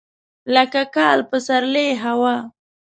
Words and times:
لکه 0.53 0.81
کال، 0.95 1.19
پسرلی، 1.29 1.87
هوا. 2.03 2.35